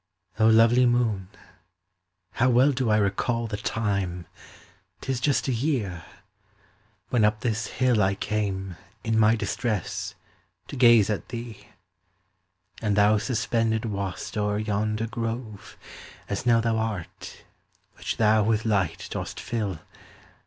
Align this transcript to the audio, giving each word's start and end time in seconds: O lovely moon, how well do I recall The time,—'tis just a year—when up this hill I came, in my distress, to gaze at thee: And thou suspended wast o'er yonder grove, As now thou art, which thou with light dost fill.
O 0.39 0.47
lovely 0.47 0.87
moon, 0.87 1.29
how 2.31 2.49
well 2.49 2.71
do 2.71 2.89
I 2.89 2.97
recall 2.97 3.45
The 3.45 3.55
time,—'tis 3.57 5.19
just 5.19 5.47
a 5.47 5.53
year—when 5.53 7.23
up 7.23 7.41
this 7.41 7.67
hill 7.67 8.01
I 8.01 8.15
came, 8.15 8.77
in 9.03 9.19
my 9.19 9.35
distress, 9.35 10.15
to 10.69 10.75
gaze 10.75 11.11
at 11.11 11.29
thee: 11.29 11.67
And 12.81 12.95
thou 12.95 13.19
suspended 13.19 13.85
wast 13.85 14.35
o'er 14.39 14.57
yonder 14.57 15.05
grove, 15.05 15.77
As 16.27 16.47
now 16.47 16.61
thou 16.61 16.77
art, 16.79 17.43
which 17.97 18.17
thou 18.17 18.41
with 18.41 18.65
light 18.65 19.07
dost 19.11 19.39
fill. 19.39 19.81